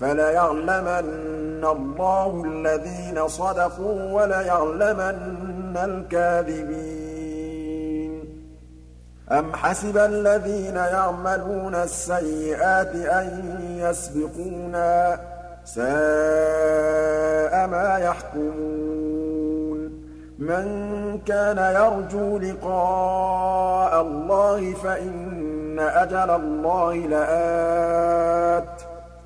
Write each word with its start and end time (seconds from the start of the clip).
فَلَيَعْلَمَنَّ 0.00 1.64
اللَّهُ 1.64 2.42
الَّذِينَ 2.46 3.28
صَدَقُوا 3.28 4.12
وَلَيَعْلَمَنَّ 4.12 5.76
الْكَاذِبِينَ. 5.76 7.10
أَمْ 9.32 9.54
حَسِبَ 9.54 9.96
الَّذِينَ 9.96 10.76
يَعْمَلُونَ 10.76 11.74
السَّيِّئَاتِ 11.74 12.96
أَن 12.96 13.58
يَسْبِقُونَا 13.78 15.16
ۚ 15.16 15.20
سَاءَ 15.64 17.66
مَا 17.66 17.98
يَحْكُمُونَ؟ 17.98 19.90
مَن 20.38 21.18
كَانَ 21.26 21.58
يَرْجُو 21.58 22.38
لِقَاءَ 22.38 24.00
اللَّهِ 24.00 24.74
فَإِنَّ 24.74 25.78
أَجَلَ 25.78 26.30
اللَّهِ 26.30 26.94
لَآتٍ. 26.94 28.89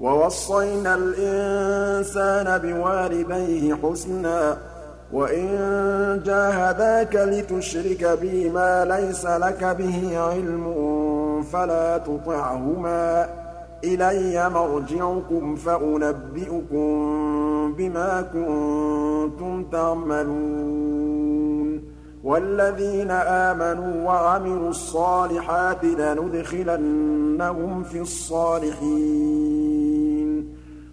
وَوَصَّيْنَا 0.00 0.94
الْإِنسَانَ 0.94 2.58
بِوَالِدَيْهِ 2.58 3.74
حُسْنًا 3.74 4.52
ۖ 4.54 4.58
وَإِن 5.12 5.48
جَاهَدَاكَ 6.26 7.16
لِتُشْرِكَ 7.16 8.18
بِي 8.20 8.50
مَا 8.50 8.84
لَيْسَ 8.84 9.26
لَكَ 9.26 9.64
بِهِ 9.64 10.18
عِلْمٌ 10.18 10.64
فَلَا 11.52 11.98
تُطِعْهُمَا 11.98 13.26
ۚ. 13.26 13.28
إِلَيَّ 13.84 14.48
مَرْجِعُكُمْ 14.48 15.56
فَأُنَبِّئُكُم 15.56 16.86
بِمَا 17.78 18.22
كُنتُمْ 18.32 19.64
تَعْمَلُونَ. 19.72 21.82
وَالَّذِينَ 22.24 23.10
آمَنُوا 23.10 24.06
وَعَمِلُوا 24.06 24.70
الصَّالِحَاتِ 24.70 25.84
لَنُدْخِلَنَّهُمْ 25.84 27.82
فِي 27.82 28.00
الصَّالِحِينَ. 28.00 29.75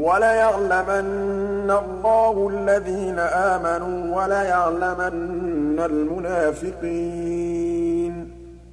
وَلَيَعْلَمَنَّ 0.00 1.70
اللَّهُ 1.70 2.48
الَّذِينَ 2.48 3.18
آمَنُوا 3.18 4.22
وَلَيَعْلَمَنَّ 4.22 5.80
الْمُنَافِقِينَ. 5.80 6.90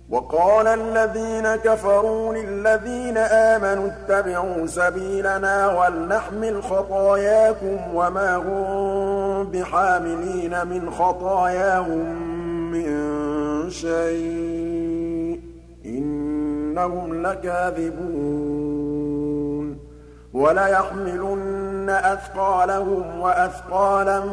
وَقَالَ 0.09 0.67
الَّذِينَ 0.67 1.55
كَفَرُوا 1.55 2.35
لِلَّذِينَ 2.35 3.17
آمَنُوا 3.17 3.87
اتَّبِعُوا 3.87 4.65
سَبِيلَنَا 4.65 5.79
وَلْنَحْمِلْ 5.79 6.63
خَطَايَاكُمْ 6.63 7.77
وَمَا 7.93 8.35
هُم 8.35 9.51
بِحَامِلِينَ 9.51 10.67
مِنْ 10.67 10.89
خَطَايَاهُم 10.91 12.21
مِّن 12.71 12.89
شَيْءٍ 13.69 15.37
ۖ. 15.37 15.39
إِنَّهُمْ 15.85 17.27
لَكَاذِبُونَ. 17.27 18.56
وَلَيَحْمِلُنَّ 20.37 21.89
أَثْقَالَهُمْ 21.89 23.19
وَأَثْقَالًا 23.19 24.25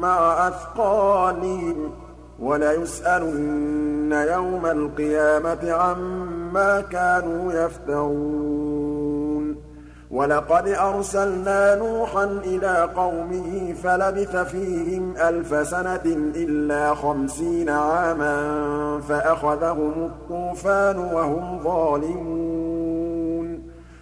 مَّعَ 0.00 0.48
أَثْقَالِهِمْ 0.48 1.88
ۖ 1.88 1.92
وَلَيُسْأَلُنَّ 2.42 4.12
يَوْمَ 4.12 4.66
الْقِيَامَةِ 4.66 5.72
عَمَّا 5.72 6.80
كَانُوا 6.80 7.52
يَفْتَرُونَ 7.52 8.92
وَلَقَدْ 10.10 10.68
أَرْسَلْنَا 10.68 11.74
نُوحًا 11.74 12.24
إِلَىٰ 12.24 12.88
قَوْمِهِ 12.96 13.74
فَلَبِثَ 13.82 14.36
فِيهِمْ 14.36 15.14
أَلْفَ 15.16 15.68
سَنَةٍ 15.68 16.32
إِلَّا 16.36 16.94
خَمْسِينَ 16.94 17.68
عَامًا 17.68 18.36
فَأَخَذَهُمُ 19.08 20.10
الطُّوفَانُ 20.10 20.98
وَهُمْ 20.98 21.60
ظَالِمُونَ 21.64 22.51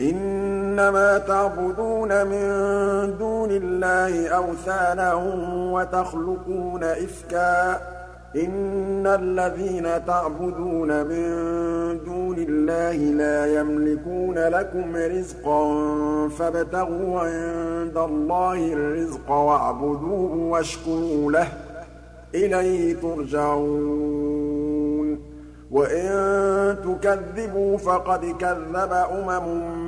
إِنَّمَا 0.00 1.18
تَعْبُدُونَ 1.18 2.26
مِن 2.26 2.44
دُونِ 3.18 3.50
اللَّهِ 3.50 4.28
أَوْثَانًا 4.28 5.14
وَتَخْلُقُونَ 5.72 6.84
إِفْكًا 6.84 7.74
ۚ. 7.74 7.80
إِنَّ 8.36 9.06
الَّذِينَ 9.06 10.04
تَعْبُدُونَ 10.06 10.88
مِن 11.06 11.28
دُونِ 12.04 12.36
اللَّهِ 12.38 12.96
لَا 12.96 13.60
يَمْلِكُونَ 13.60 14.34
لَكُمْ 14.38 14.96
رِزْقًا 14.96 15.68
فَابْتَغُوا 16.28 17.20
عِندَ 17.20 17.96
اللَّهِ 17.96 18.72
الرِّزْقَ 18.72 19.30
وَاعْبُدُوهُ 19.30 20.34
وَاشْكُرُوا 20.36 21.32
لَهُ 21.32 21.44
ۖ. 21.44 21.48
إِلَيْهِ 22.34 22.94
تُرْجَعُونَ. 23.00 24.38
وَإِن 25.70 26.76
تُكَذِّبُوا 26.84 27.78
فَقَدْ 27.78 28.24
كَذَّبَ 28.40 28.92
أُمَمٌ 28.92 29.87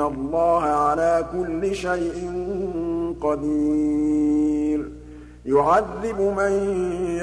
اللَّهَ 0.00 0.62
عَلَىٰ 0.62 1.24
كُلِّ 1.32 1.74
شَيْءٍ 1.74 2.30
قَدِيرٌ. 3.22 4.90
يُعَذِّبُ 5.46 6.20
مَن 6.20 6.52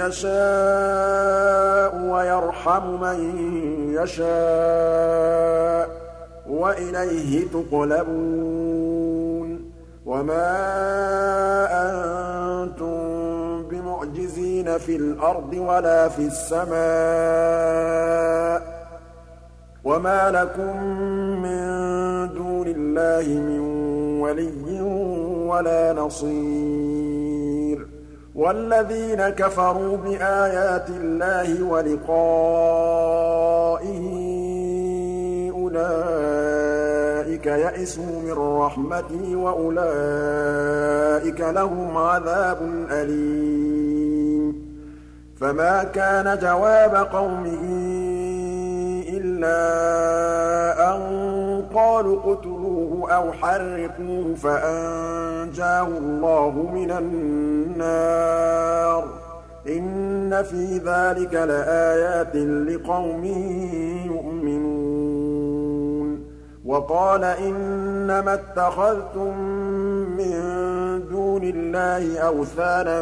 يَشَاءُ 0.07 2.11
وَيَرْحَمُ 2.11 3.01
مَن 3.01 3.19
يَشَاءُ 3.93 5.87
ۖ 5.87 5.89
وَإِلَيْهِ 6.49 7.47
تُقْلَبُونَ. 7.47 9.59
وَمَا 10.05 10.57
أَنتُم 11.71 12.93
بِمُعْجِزِينَ 13.63 14.77
فِي 14.77 14.95
الْأَرْضِ 14.95 15.53
وَلَا 15.53 16.07
فِي 16.07 16.27
السَّمَاءِ 16.27 16.73
ۖ. 18.59 18.63
وَمَا 19.83 20.31
لَكُم 20.31 20.83
مِّن 21.43 21.63
اللَّهِ 22.77 23.39
مِن 23.39 23.59
وَلِيٍّ 24.21 24.81
وَلَا 25.47 25.93
نَصِيرٍ. 25.93 27.87
وَالَّذِينَ 28.35 29.29
كَفَرُوا 29.29 29.97
بِآيَاتِ 29.97 30.89
اللَّهِ 30.89 31.63
وَلِقَائِهِ 31.63 32.11
أُولَٰئِكَ 35.51 37.45
يَئِسُوا 37.45 38.03
مِن 38.03 38.31
رَّحْمَتِي 38.31 39.35
وَأُولَٰئِكَ 39.35 41.41
لَهُمْ 41.41 41.97
عَذَابٌ 41.97 42.57
أَلِيمٌ. 42.91 44.63
فَمَا 45.41 45.83
كَانَ 45.83 46.37
جَوَابَ 46.41 46.95
قَوْمِهِ 46.95 47.63
إِلَّا 49.09 49.61
أَن 50.95 51.01
قَالُوا 51.75 52.19
أَوْ 53.09 53.31
حَرِّقُوهُ 53.31 54.35
فَأَنجَاهُ 54.35 55.87
اللَّهُ 55.87 56.71
مِنَ 56.73 56.91
النَّارِ 56.91 59.01
ۚ. 59.01 59.05
إِنَّ 59.67 60.43
فِي 60.43 60.77
ذَٰلِكَ 60.77 61.33
لَآيَاتٍ 61.33 62.35
لِّقَوْمٍ 62.35 63.25
يُؤْمِنُونَ. 64.05 66.23
وَقَالَ 66.65 67.23
إِنَّمَا 67.23 68.33
اتَّخَذْتُم 68.33 69.37
مِّن 70.17 70.33
دُونِ 71.11 71.43
اللَّهِ 71.43 72.19
أَوْثَانًا 72.19 73.01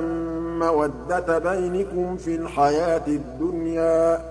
مَّوَدَّةَ 0.59 1.39
بَيْنِكُمْ 1.39 2.17
فِي 2.17 2.35
الْحَيَاةِ 2.35 3.07
الدُّنْيَا. 3.07 4.30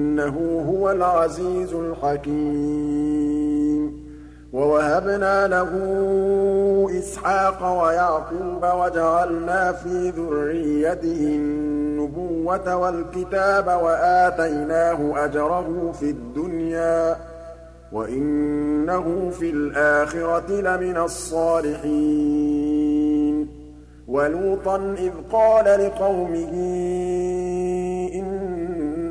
إِنَّهُ 0.11 0.65
هُوَ 0.69 0.91
الْعَزِيزُ 0.91 1.73
الْحَكِيمُ. 1.73 2.31
وَوَهَبْنَا 4.53 5.47
لَهُ 5.47 5.69
إِسْحَاقَ 6.99 7.83
وَيَعْقُوبَ 7.83 8.63
وَجَعَلْنَا 8.63 9.71
فِي 9.71 10.09
ذُرِّيَّتِهِ 10.09 11.35
النُّبُوَّةَ 11.35 12.75
وَالْكِتَابَ 12.75 13.67
وَآتَيْنَاهُ 13.67 15.25
أَجْرَهُ 15.25 15.91
فِي 15.99 16.09
الدُّنْيَا 16.09 17.13
ۖ. 17.13 17.17
وَإِنَّهُ 17.93 19.29
فِي 19.29 19.49
الْآخِرَةِ 19.49 20.51
لَمِنَ 20.51 20.97
الصَّالِحِينَ. 20.97 22.21
وَلُوطًا 24.07 24.95
إِذْ 24.99 25.11
قَالَ 25.31 25.65
لِقَوْمِهِ 25.65 26.53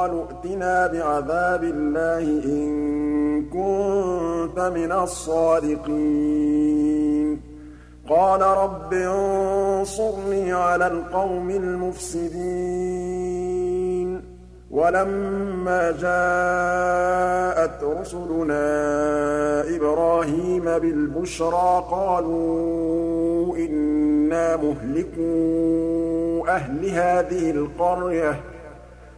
قَالُوا 0.00 0.24
ائْتِنَا 0.24 0.86
بِعَذَابِ 0.86 1.64
اللَّهِ 1.64 2.44
إِن 2.44 3.44
كُنتَ 3.44 4.60
مِنَ 4.60 4.92
الصَّادِقِينَ. 4.92 7.40
قَالَ 8.10 8.40
رَبِّ 8.40 8.92
انصُرْنِي 8.92 10.52
عَلَى 10.52 10.86
الْقَوْمِ 10.86 11.50
الْمُفْسِدِينَ. 11.50 12.40
وَلَمَّا 14.70 15.90
جَاءَتْ 15.90 17.84
رُسُلُنَا 18.00 18.64
إِبْرَاهِيمَ 19.76 20.64
بِالْبُشْرَىٰ 20.64 21.84
قَالُوا 21.90 23.56
إِنَّا 23.56 24.56
مُهْلِكُو 24.56 25.30
أَهْلِ 26.48 26.88
هَٰذِهِ 26.88 27.50
الْقَرْيَةِ 27.50 28.40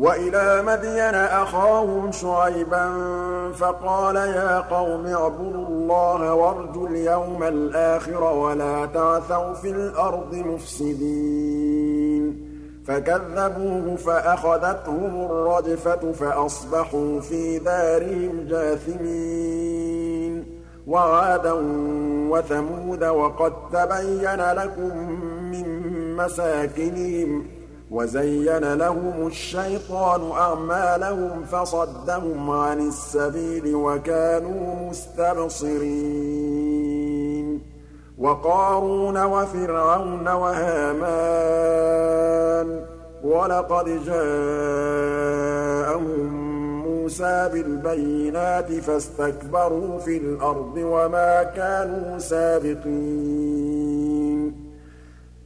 وَإِلَىٰ 0.00 0.62
مَدْيَنَ 0.62 1.14
أَخَاهُمْ 1.14 2.12
شُعَيْبًا 2.12 2.92
فَقَالَ 3.52 4.16
يَا 4.16 4.60
قَوْمِ 4.60 5.06
اعْبُدُوا 5.06 5.66
اللَّهَ 5.66 6.34
وَارْجُوا 6.34 6.88
الْيَوْمَ 6.88 7.42
الْآخِرَ 7.42 8.24
وَلَا 8.24 8.86
تَعْثَوْا 8.86 9.54
فِي 9.54 9.70
الْأَرْضِ 9.70 10.34
مُفْسِدِينَ. 10.34 12.50
فَكَذَّبُوهُ 12.86 13.96
فَأَخَذَتْهُمُ 13.96 15.26
الرَّجْفَةُ 15.30 16.12
فَأَصْبَحُوا 16.12 17.20
فِي 17.20 17.58
دَارِهِمْ 17.58 18.46
جَاثِمِينَ. 18.50 20.60
وَعَادًا 20.86 21.52
وَثَمُودَ 22.30 23.04
وَقَد 23.04 23.52
تَّبَيَّنَ 23.72 24.52
لَكُم 24.52 24.98
مِّن 25.52 25.66
مَّسَاكِنِهِمْ 26.16 27.59
وَزَيَّنَ 27.90 28.74
لَهُمُ 28.74 29.26
الشَّيْطَانُ 29.26 30.30
أَعْمَالَهُمْ 30.30 31.44
فَصَدَّهُمْ 31.44 32.50
عَنِ 32.50 32.88
السَّبِيلِ 32.88 33.74
وَكَانُوا 33.74 34.90
مُسْتَبْصِرِينَ 34.90 36.30
وَقَارُونَ 38.18 39.24
وَفِرْعَوْنَ 39.24 40.28
وَهَامَانَ 40.28 41.10
وَلَقَدْ 43.24 44.04
جَاءَهُم 44.06 45.30
مُوسَىٰ 46.86 47.50
بِالْبَيِّنَاتِ 47.52 48.72
فَاسْتَكْبَرُوا 48.72 49.98
فِي 49.98 50.16
الْأَرْضِ 50.16 50.76
وَمَا 50.76 51.42
كَانُوا 51.42 52.18
سَابِقِينَ 52.18 53.80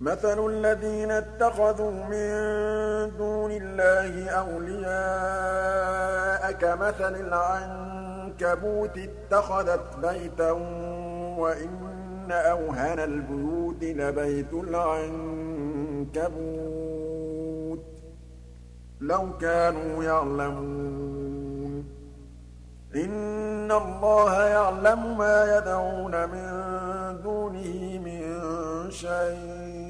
مَثَلُ 0.00 0.46
الَّذِينَ 0.46 1.10
اتَّخَذُوا 1.10 1.90
مِن 1.90 2.30
دُونِ 3.18 3.50
اللَّهِ 3.52 4.30
أَوْلِيَاءَ 4.30 4.92
كَمَثَلِ 6.52 7.14
الْعَنكَبُوتِ 7.16 8.98
اتَّخَذَتْ 8.98 9.96
بَيْتًا 10.02 10.50
وَإِنَّ 11.38 12.28
أَوْهَنَ 12.32 12.98
الْبُيُوتِ 13.00 13.82
لَبَيْتُ 13.84 14.52
الْعَنكَبُوتِ 14.52 15.14
ۖ 17.78 17.82
لَوْ 19.00 19.38
كَانُوا 19.40 20.04
يَعْلَمُونَ. 20.04 21.84
إِنَّ 22.94 23.72
اللَّهَ 23.72 24.44
يَعْلَمُ 24.48 25.18
مَا 25.18 25.56
يَدْعُونَ 25.56 26.28
مِن 26.28 26.46
دُونِهِ 27.22 27.98
مِن 27.98 28.20
شَيْءٍ 28.90 29.86
ۚ. 29.86 29.89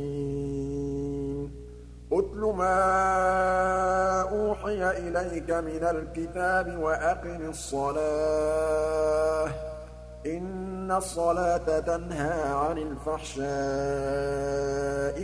اتْلُ 2.13 2.53
مَا 2.57 2.77
أُوحِيَ 4.21 4.89
إِلَيْكَ 5.07 5.51
مِنَ 5.51 5.83
الْكِتَابِ 5.83 6.77
وَأَقِمِ 6.79 7.49
الصَّلَاةَ 7.49 9.47
ۖ. 9.47 9.51
إِنَّ 10.25 10.91
الصَّلَاةَ 10.91 11.79
تَنْهَىٰ 11.79 12.41
عَنِ 12.53 12.77
الْفَحْشَاءِ 12.77 13.47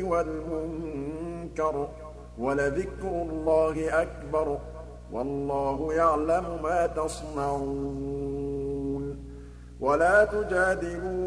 وَالْمُنكَرِ 0.04 1.88
ۗ 1.88 1.90
وَلَذِكْرُ 2.40 3.08
اللَّهِ 3.08 4.02
أَكْبَرُ 4.02 4.58
ۗ 4.58 4.60
وَاللَّهُ 5.12 5.94
يَعْلَمُ 5.94 6.46
مَا 6.64 6.88
تَصْنَعُونَ. 6.88 8.18
وَلَا 9.80 10.26
تُجَادِلُوا 10.26 11.27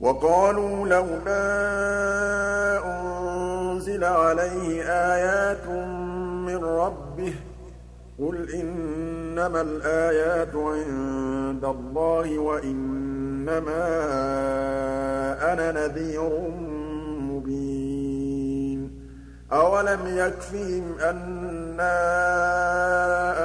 وَقَالُوا 0.00 0.88
لَوْلَا 0.88 1.46
أُنزِلَ 2.84 4.04
عَلَيْهِ 4.04 4.82
آيَاتٌ 4.82 5.68
مِّن 6.46 6.64
رَّبِّهِ 6.64 7.32
ۖ 7.32 7.34
قُلْ 8.18 8.50
إِنَّمَا 8.54 9.60
الْآيَاتُ 9.60 10.54
عِندَ 10.56 11.64
اللَّهِ 11.64 12.38
وَإِنَّمَا 12.38 13.84
أَنَا 15.52 15.72
نَذِيرٌ 15.72 16.50
مُّبِينٌ 17.30 18.80
أَوَلَمْ 19.52 20.00
يَكْفِهِمْ 20.06 20.84
أَنَّا 21.10 21.96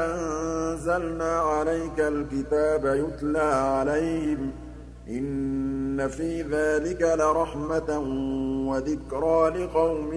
أَنزَلْنَا 0.06 1.34
عَلَيْكَ 1.40 2.00
الْكِتَابَ 2.00 2.86
يُتْلَىٰ 2.86 3.54
عَلَيْهِمْ 3.54 4.52
ۚ 4.52 4.54
إِنَّ 5.10 5.71
فِي 6.08 6.42
ذَٰلِكَ 6.42 7.02
لَرَحْمَةً 7.02 7.90
وَذِكْرَىٰ 8.70 9.50
لِقَوْمٍ 9.56 10.14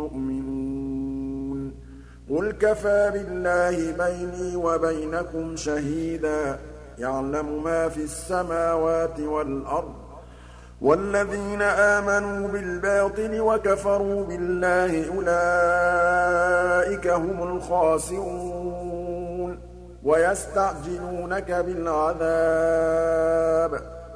يُؤْمِنُونَ 0.00 1.74
قُلْ 2.30 2.52
كَفَىٰ 2.52 3.10
بِاللَّهِ 3.14 3.76
بَيْنِي 4.04 4.56
وَبَيْنَكُمْ 4.56 5.56
شَهِيدًا 5.56 6.58
يَعْلَمُ 6.98 7.64
مَا 7.64 7.88
فِي 7.88 8.02
السَّمَاوَاتِ 8.04 9.20
وَالْأَرْضِ 9.20 9.94
ۗ 9.94 9.96
وَالَّذِينَ 10.80 11.62
آمَنُوا 11.62 12.48
بِالْبَاطِلِ 12.48 13.40
وَكَفَرُوا 13.40 14.24
بِاللَّهِ 14.24 15.08
أُولَٰئِكَ 15.16 17.06
هُمُ 17.06 17.56
الْخَاسِرُونَ 17.56 18.90
وَيَسْتَعْجِلُونَكَ 20.04 21.52
بِالْعَذَابِ 21.66 22.60
ۚ 23.78 23.82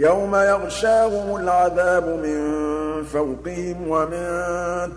يَوْمَ 0.00 0.36
يَغْشَاهُمُ 0.36 1.36
الْعَذَابُ 1.36 2.04
مِن 2.08 2.40
فَوْقِهِمْ 3.04 3.88
وَمِن 3.88 4.26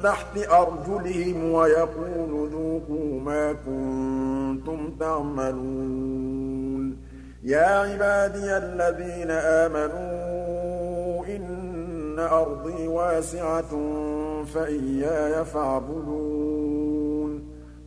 تَحْتِ 0.04 0.38
أَرْجُلِهِمْ 0.38 1.52
وَيَقُولُ 1.52 2.50
ذُوقُوا 2.52 3.20
مَا 3.20 3.54
كُنتُمْ 3.54 4.96
تَعْمَلُونَ. 5.00 6.98
يَا 7.44 7.68
عِبَادِيَ 7.68 8.58
الَّذِينَ 8.58 9.32
آمَنُوا 9.32 11.26
إِنَّ 11.26 12.20
أَرْضِي 12.20 12.88
وَاسِعَةٌ 12.88 13.72
فَإِيَّايَ 14.54 15.46
فَاعْبُدُونِ. 15.46 16.43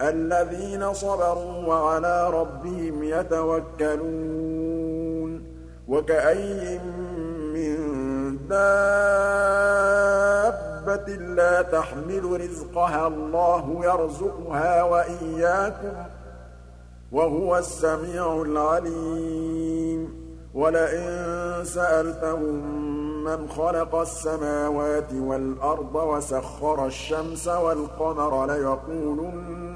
الَّذِينَ 0.00 0.92
صَبَرُوا 0.92 1.66
وَعَلَىٰ 1.66 2.30
رَبِّهِمْ 2.30 3.02
يَتَوَكَّلُونَ 3.02 4.26
وَكَأَيِّن 5.88 6.80
مِّن 7.54 7.76
دَابَّةٍ 8.48 9.76
لَّا 11.16 11.62
تَحْمِلُ 11.62 12.40
رِزْقَهَا 12.40 13.06
اللَّهُ 13.06 13.84
يَرْزُقُهَا 13.84 14.82
وَإِيَّاكُمْ 14.82 15.92
ۚ 16.04 16.06
وَهُوَ 17.12 17.58
السَّمِيعُ 17.58 18.42
الْعَلِيمُ 18.42 20.26
وَلَئِن 20.54 21.64
سَأَلْتَهُم 21.64 22.84
مَّنْ 23.24 23.48
خَلَقَ 23.48 23.94
السَّمَاوَاتِ 23.94 25.12
وَالْأَرْضَ 25.12 25.94
وَسَخَّرَ 25.94 26.86
الشَّمْسَ 26.86 27.48
وَالْقَمَرَ 27.48 28.46
لَيَقُولُنَّ 28.46 29.75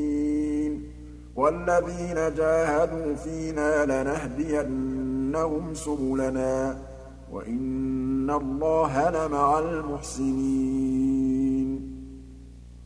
وَالَّذِينَ 1.41 2.19
جَاهَدُوا 2.35 3.15
فِينَا 3.15 3.85
لَنَهْدِيَنَّهُمْ 3.85 5.73
سُبُلَنَا 5.73 6.73
ۚ 6.73 6.77
وَإِنَّ 7.33 8.29
اللَّهَ 8.29 9.09
لَمَعَ 9.09 9.59
الْمُحْسِنِينَ. 9.59 10.80